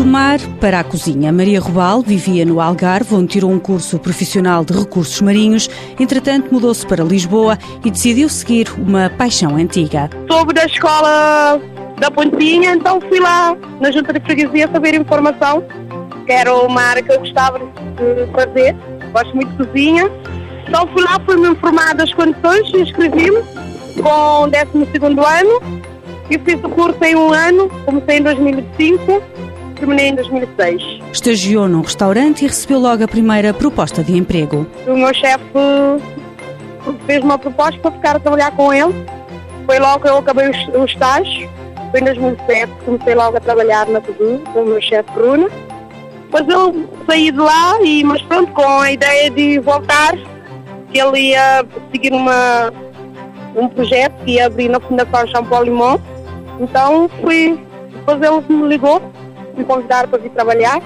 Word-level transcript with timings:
Do 0.00 0.06
mar 0.06 0.38
para 0.58 0.80
a 0.80 0.84
cozinha, 0.84 1.30
Maria 1.30 1.60
Robal 1.60 2.00
vivia 2.00 2.42
no 2.46 2.58
Algarve, 2.58 3.14
onde 3.14 3.26
tirou 3.26 3.50
um 3.50 3.58
curso 3.58 3.98
profissional 3.98 4.64
de 4.64 4.72
recursos 4.72 5.20
marinhos. 5.20 5.68
Entretanto, 5.98 6.48
mudou-se 6.50 6.86
para 6.86 7.04
Lisboa 7.04 7.58
e 7.84 7.90
decidiu 7.90 8.26
seguir 8.30 8.72
uma 8.78 9.10
paixão 9.10 9.56
antiga. 9.56 10.08
Soube 10.26 10.54
da 10.54 10.64
escola 10.64 11.60
da 11.98 12.10
Pontinha, 12.10 12.72
então 12.72 12.98
fui 13.10 13.20
lá 13.20 13.54
na 13.78 13.90
junta 13.90 14.14
de 14.14 14.20
freguesia 14.20 14.70
saber 14.72 14.94
informação, 14.94 15.62
que 16.24 16.32
era 16.32 16.50
uma 16.54 16.80
área 16.80 17.02
que 17.02 17.12
eu 17.12 17.18
gostava 17.18 17.58
de 17.58 18.32
fazer. 18.32 18.74
Gosto 19.12 19.36
muito 19.36 19.50
de 19.50 19.66
cozinha. 19.66 20.10
Então 20.66 20.88
fui 20.94 21.02
lá, 21.02 21.20
fui-me 21.26 21.50
informar 21.50 21.94
das 21.94 22.10
condições, 22.14 22.72
inscrevi-me 22.72 23.42
com 24.02 24.44
o 24.44 24.46
12 24.46 24.60
ano 25.04 25.60
e 26.30 26.38
fiz 26.38 26.54
o 26.64 26.70
curso 26.70 27.04
em 27.04 27.14
um 27.16 27.34
ano, 27.34 27.68
comecei 27.84 28.16
em 28.16 28.22
2005 28.22 29.40
terminei 29.80 30.08
em 30.08 30.14
2006. 30.14 31.00
Estagiou 31.12 31.68
num 31.68 31.80
restaurante 31.80 32.44
e 32.44 32.46
recebeu 32.46 32.78
logo 32.78 33.02
a 33.02 33.08
primeira 33.08 33.52
proposta 33.52 34.04
de 34.04 34.16
emprego. 34.16 34.66
O 34.86 34.94
meu 34.94 35.12
chefe 35.14 35.42
fez 37.06 37.24
uma 37.24 37.38
proposta 37.38 37.80
para 37.80 37.90
ficar 37.90 38.16
a 38.16 38.20
trabalhar 38.20 38.50
com 38.52 38.72
ele. 38.72 38.94
Foi 39.66 39.78
logo 39.78 40.00
que 40.00 40.08
eu 40.08 40.18
acabei 40.18 40.48
o 40.48 40.84
estágio. 40.84 41.50
Foi 41.90 42.00
em 42.00 42.04
2007 42.04 42.72
comecei 42.84 43.14
logo 43.14 43.36
a 43.36 43.40
trabalhar 43.40 43.88
na 43.88 44.00
cozinha 44.00 44.38
com 44.52 44.60
o 44.60 44.66
meu 44.66 44.82
chefe 44.82 45.10
Bruno. 45.12 45.50
Depois 46.24 46.48
eu 46.48 46.88
saí 47.08 47.32
de 47.32 47.38
lá, 47.38 47.82
e, 47.82 48.04
mas 48.04 48.22
pronto, 48.22 48.52
com 48.52 48.80
a 48.80 48.92
ideia 48.92 49.28
de 49.30 49.58
voltar, 49.58 50.16
que 50.92 51.00
ele 51.00 51.30
ia 51.30 51.64
seguir 51.90 52.12
uma, 52.12 52.72
um 53.56 53.66
projeto 53.68 54.14
que 54.24 54.32
ia 54.32 54.46
abrir 54.46 54.68
na 54.68 54.78
Fundação 54.78 55.26
Jean 55.26 55.62
Limon. 55.64 55.98
Então 56.60 57.10
fui, 57.20 57.58
depois 57.92 58.20
ele 58.22 58.44
me 58.48 58.68
ligou 58.68 59.02
me 59.56 59.64
convidaram 59.64 60.08
para 60.08 60.18
vir 60.18 60.30
trabalhar. 60.30 60.80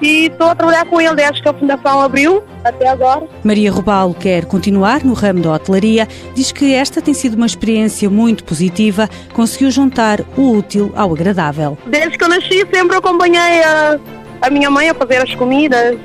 E 0.00 0.26
estou 0.26 0.48
a 0.48 0.54
trabalhar 0.54 0.84
com 0.86 1.00
ele 1.00 1.14
desde 1.14 1.42
que 1.42 1.48
a 1.48 1.54
Fundação 1.54 2.00
abriu 2.00 2.44
até 2.62 2.88
agora. 2.88 3.26
Maria 3.42 3.72
Robalo 3.72 4.14
quer 4.14 4.44
continuar 4.44 5.02
no 5.02 5.14
ramo 5.14 5.40
da 5.40 5.54
hotelaria, 5.54 6.06
diz 6.34 6.52
que 6.52 6.74
esta 6.74 7.00
tem 7.00 7.14
sido 7.14 7.34
uma 7.34 7.46
experiência 7.46 8.10
muito 8.10 8.44
positiva, 8.44 9.08
conseguiu 9.32 9.70
juntar 9.70 10.20
o 10.36 10.52
útil 10.58 10.92
ao 10.94 11.12
agradável. 11.12 11.78
Desde 11.86 12.18
que 12.18 12.24
eu 12.24 12.28
nasci 12.28 12.66
sempre 12.72 12.96
acompanhei 12.96 13.62
a, 13.62 13.98
a 14.42 14.50
minha 14.50 14.70
mãe 14.70 14.90
a 14.90 14.94
fazer 14.94 15.22
as 15.22 15.34
comidas, 15.34 15.96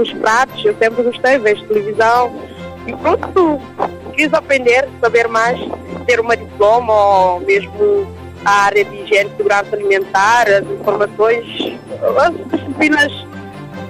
os 0.00 0.12
pratos, 0.12 0.64
eu 0.64 0.76
sempre 0.78 1.02
gostei, 1.02 1.38
vejo 1.38 1.64
televisão. 1.64 2.32
E 2.86 2.94
pronto, 2.94 3.60
quis 4.14 4.32
aprender, 4.32 4.88
saber 5.00 5.28
mais, 5.28 5.58
ter 6.06 6.20
uma 6.20 6.36
diploma 6.36 6.92
ou 6.92 7.40
mesmo 7.40 8.06
a 8.44 8.50
área 8.64 8.84
de 8.84 8.96
higiene 8.96 9.30
e 9.30 9.36
segurança 9.36 9.74
alimentar, 9.74 10.48
as 10.48 10.66
informações, 10.66 11.78
as 12.18 12.58
disciplinas 12.58 13.12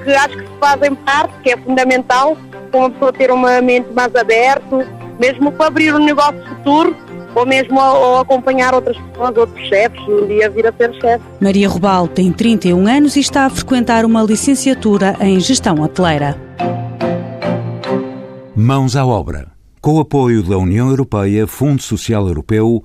que 0.05 0.11
acho 0.11 0.37
que 0.37 0.47
se 0.47 0.59
fazem 0.59 0.95
parte, 0.95 1.35
que 1.43 1.51
é 1.51 1.57
fundamental, 1.57 2.37
para 2.71 2.81
uma 2.81 2.91
pessoa 2.91 3.13
ter 3.13 3.31
uma 3.31 3.61
mente 3.61 3.93
mais 3.93 4.15
aberta, 4.15 4.87
mesmo 5.19 5.53
para 5.53 5.67
abrir 5.67 5.95
um 5.95 5.99
negócio 5.99 6.43
futuro, 6.47 6.97
ou 7.35 7.47
mesmo 7.47 7.81
ou 7.81 8.19
acompanhar 8.19 8.75
outras 8.75 8.97
pessoas, 8.97 9.37
outros 9.37 9.69
chefes, 9.69 10.01
um 10.09 10.27
dia 10.27 10.51
vir 10.51 10.67
a 10.67 10.73
ser 10.73 10.93
chefe. 10.95 11.25
Maria 11.41 11.69
Rubal 11.69 12.09
tem 12.09 12.33
31 12.33 12.87
anos 12.87 13.17
e 13.17 13.21
está 13.21 13.47
a 13.47 13.51
frequentar 13.51 14.05
uma 14.05 14.23
licenciatura 14.23 15.17
em 15.21 15.39
Gestão 15.39 15.81
Hoteleira. 15.81 16.37
Mãos 18.57 18.97
à 18.97 19.07
obra. 19.07 19.49
Com 19.81 19.95
o 19.95 20.01
apoio 20.01 20.43
da 20.43 20.59
União 20.59 20.91
Europeia, 20.91 21.47
Fundo 21.47 21.81
Social 21.81 22.27
Europeu, 22.27 22.85